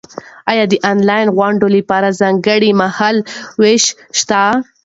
[0.51, 3.17] ایا د انلاین غونډو لپاره ځانګړی مهال
[3.61, 3.85] وېش
[4.19, 4.41] شته؟